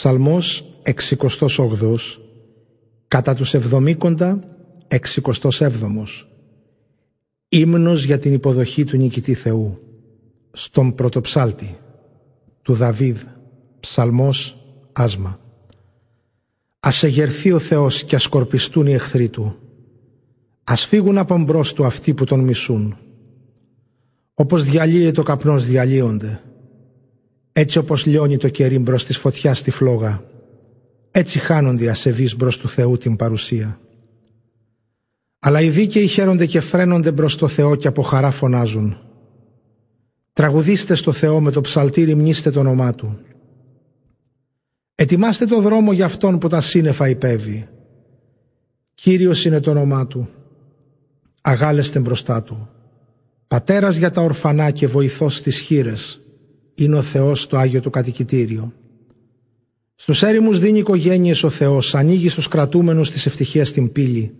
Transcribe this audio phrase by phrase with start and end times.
[0.00, 1.94] Ψαλμός 68
[3.08, 4.40] κατά τους εβδομήκοντα
[4.88, 5.70] 67
[7.48, 9.78] Ύμνος για την υποδοχή του νικητή Θεού
[10.52, 11.78] στον πρωτοψάλτη
[12.62, 13.22] του Δαβίδ
[13.80, 14.56] Ψαλμός
[14.92, 15.40] Άσμα.
[16.80, 19.56] Ας εγερθεί ο Θεός και ασκορπιστούν οι εχθροί Του.
[20.64, 22.96] Ας φύγουν από μπρος Του αυτοί που Τον μισούν.
[24.34, 26.40] Όπως διαλύεται ο καπνός διαλύονται
[27.52, 30.24] έτσι όπως λιώνει το κερί μπρος της φωτιάς στη φλόγα,
[31.10, 33.80] έτσι χάνονται οι ασεβείς μπρος του Θεού την παρουσία.
[35.38, 38.96] Αλλά οι δίκαιοι χαίρονται και φρένονται μπρος το Θεό και από χαρά φωνάζουν.
[40.32, 43.18] Τραγουδήστε στο Θεό με το ψαλτήρι μνήστε το όνομά Του.
[44.94, 47.68] Ετοιμάστε το δρόμο για Αυτόν που τα σύννεφα υπέβει.
[48.94, 50.28] Κύριος είναι το όνομά Του.
[51.40, 52.68] Αγάλεστε μπροστά Του.
[53.46, 56.19] Πατέρας για τα ορφανά και βοηθός στις χείρες
[56.84, 58.72] είναι ο Θεός στο Άγιο του κατοικητήριο.
[59.94, 64.34] Στους έρημους δίνει οικογένειες ο Θεός, ανοίγει στους κρατούμενους της ευτυχίας στην πύλη.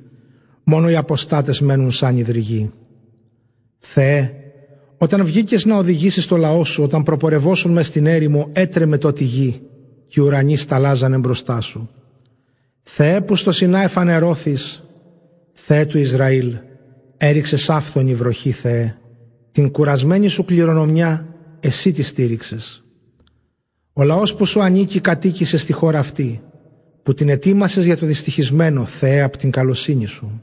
[0.65, 2.71] Μόνο οι αποστάτες μένουν σαν ιδρυγοί.
[3.79, 4.33] Θεέ,
[4.97, 9.25] όταν βγήκες να οδηγήσεις το λαό σου, όταν προπορευόσουν μες στην έρημο, έτρεμε το τη
[9.25, 9.61] γη
[10.07, 11.91] και οι ουρανοί σταλάζανε μπροστά σου.
[12.83, 14.85] Θεέ που στο Σινά εφανερώθης,
[15.53, 16.57] Θεέ του Ισραήλ,
[17.17, 18.97] έριξες άφθονη βροχή Θεέ,
[19.53, 21.30] την κουρασμένη σου κληρονομιά
[21.61, 22.85] εσύ τη στήριξες.
[23.93, 26.43] Ο λαός που σου ανήκει κατοίκησε στη χώρα αυτή,
[27.03, 30.41] που την ετοίμασες για το δυστυχισμένο, Θεέ, από την καλοσύνη σου.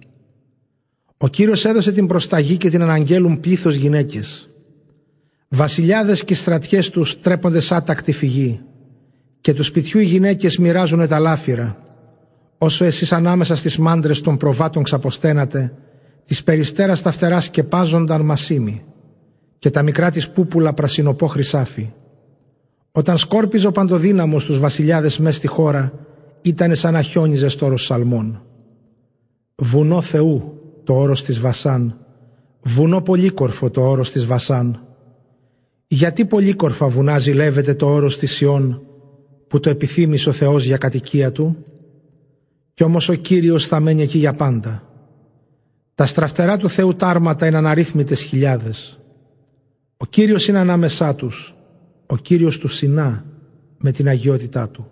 [1.17, 4.49] Ο Κύριος έδωσε την προσταγή και την αναγγέλουν πλήθος γυναίκες.
[5.47, 8.61] Βασιλιάδες και στρατιές τους τρέπονται σαν τακτή φυγή
[9.41, 11.77] και του σπιτιού οι γυναίκες μοιράζουν τα λάφυρα.
[12.57, 15.73] Όσο εσείς ανάμεσα στις μάντρες των προβάτων ξαποστένατε,
[16.25, 18.83] της περιστέρας τα φτερά σκεπάζονταν μασίμι
[19.59, 21.89] και τα μικρά της πούπουλα πρασινοπό χρυσάφι.
[22.91, 25.93] Όταν σκόρπιζε ο παντοδύναμος τους βασιλιάδες μες στη χώρα,
[26.41, 28.41] ήταν σαν να χιόνιζε στο όρος Σαλμών.
[29.55, 31.97] Βουνό Θεού, το όρος της Βασάν,
[32.61, 34.81] βουνό πολύκορφο το όρος της Βασάν.
[35.87, 38.81] Γιατί πολύκορφα βουνά ζηλεύεται το όρος της Σιών,
[39.47, 41.65] που το επιθύμησε ο Θεός για κατοικία του,
[42.73, 44.83] κι όμως ο Κύριος θα μένει εκεί για πάντα.
[45.95, 48.96] Τα στραφτερά του Θεού τάρματα είναι αναρρύθμιτες χιλιάδες.
[49.97, 51.55] Ο Κύριος είναι ανάμεσά τους,
[52.05, 53.25] ο Κύριος του συνά
[53.77, 54.87] με την αγιότητά Του.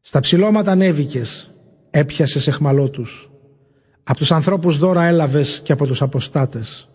[0.00, 1.54] Στα ψηλώματα ανέβηκες,
[1.90, 3.30] έπιασες εχμαλώτους.
[4.02, 6.88] Από τους ανθρώπους δώρα έλαβες και από τους αποστάτες,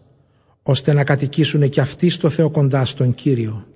[0.64, 3.68] ώστε να κατοικήσουν και αυτοί στο Θεό κοντά στον Κύριο.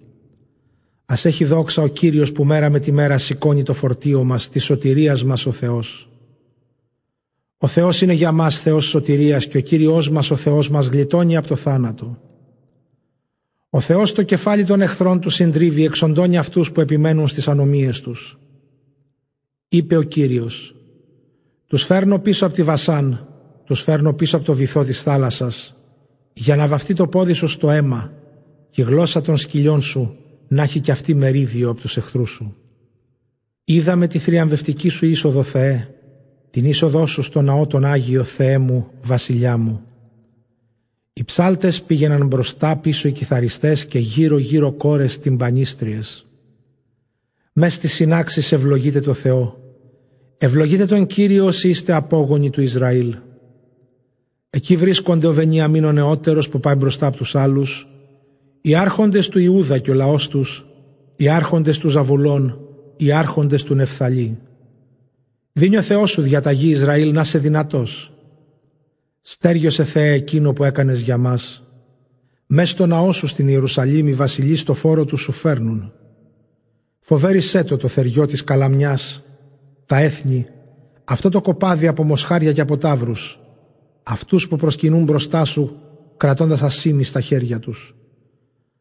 [1.06, 4.64] Ας έχει δόξα ο Κύριος που μέρα με τη μέρα σηκώνει το φορτίο μας, της
[4.64, 6.10] σωτηρίας μας ο Θεός.
[7.58, 11.38] Ο Θεός είναι για μας Θεός σωτηρίας και ο Κύριος μας ο Θεός μας γλιτώνει
[11.38, 12.18] από το θάνατο.
[13.74, 18.40] Ο Θεός το κεφάλι των εχθρών τους συντρίβει, εξοντώνει αυτούς που επιμένουν στις ανομίες τους.
[19.70, 20.76] Είπε ο Κύριος,
[21.68, 23.28] τους φέρνω πίσω από τη Βασάν,
[23.66, 25.76] τους φέρνω πίσω από το βυθό της θάλασσας,
[26.34, 28.14] για να βαφτεί το πόδι σου στο αίμα
[28.70, 30.16] και η γλώσσα των σκυλιών σου
[30.48, 32.56] να έχει κι αυτή μερίδιο από τους εχθρούς σου.
[33.64, 35.88] Είδαμε τη θριαμβευτική σου είσοδο Θεέ,
[36.52, 39.82] την είσοδό σου στο ναό τον Άγιο Θεέ μου, Βασιλιά μου.
[41.14, 46.26] Οι ψάλτες πήγαιναν μπροστά πίσω οι κιθαριστές και γύρω γύρω κόρες τυμπανίστριες.
[47.54, 49.60] Μες στις συνάξεις ευλογείτε το Θεό.
[50.38, 53.16] Ευλογείτε τον Κύριο όσοι είστε απόγονοι του Ισραήλ.
[54.50, 57.88] Εκεί βρίσκονται ο Βενιαμίν ο νεότερος που πάει μπροστά από τους άλλους,
[58.62, 60.66] οι άρχοντες του Ιούδα και ο λαός τους,
[61.16, 62.60] οι άρχοντες του Ζαβουλών,
[62.98, 64.38] οι άρχοντες του Νεφθαλή.
[65.54, 68.14] Δίνει ο Θεός σου διαταγή Ισραήλ να είσαι δυνατός.
[69.22, 71.64] Στέργιωσε Θεέ εκείνο που έκανες για μας.
[72.46, 75.94] Μες στο ναό σου στην Ιερουσαλήμ οι βασιλείς στο φόρο του σου φέρνουν.
[77.00, 79.24] Φοβέρισέ το το θεριό της καλαμιάς,
[79.86, 80.48] τα έθνη,
[81.04, 83.40] αυτό το κοπάδι από μοσχάρια και από τάβρους,
[84.04, 85.78] αυτούς που προσκυνούν μπροστά σου
[86.18, 87.96] κρατώντας ασήμι στα χέρια τους.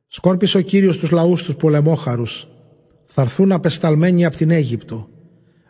[0.06, 2.48] Σκόρπισε ο Κύριος τους λαούς τους πολεμόχαρους,
[3.04, 5.08] θα έρθουν απεσταλμένοι από την Αίγυπτο,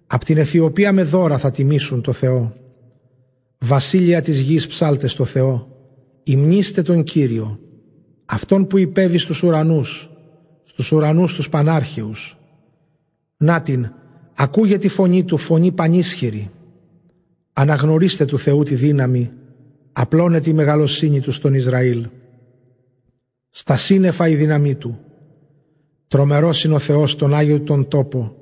[0.06, 2.55] από την Αιθιοπία με δώρα θα τιμήσουν το Θεό.
[3.64, 5.68] Βασίλεια της γης ψάλτε στο Θεό,
[6.22, 7.58] υμνήστε τον Κύριο,
[8.32, 10.10] Αυτόν που υπέβει στους ουρανούς,
[10.62, 12.38] στους ουρανούς τους πανάρχαιους.
[13.36, 13.92] Να την,
[14.34, 16.50] ακούγε τη φωνή του, φωνή πανίσχυρη.
[17.52, 19.30] Αναγνωρίστε του Θεού τη δύναμη,
[19.92, 22.06] απλώνεται η μεγαλοσύνη του στον Ισραήλ.
[23.48, 24.98] Στα σύννεφα η δύναμή του.
[26.08, 28.36] Τρομερός είναι ο Θεός τον Άγιο τον τόπο,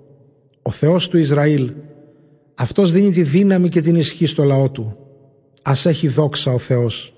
[0.62, 1.72] ο Θεός του Ισραήλ.
[2.54, 4.96] Αυτός δίνει τη δύναμη και την ισχύ στο λαό του.
[5.68, 7.12] Ας έχει δόξα ο Θεός.